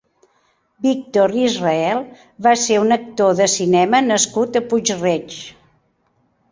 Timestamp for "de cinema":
3.41-4.03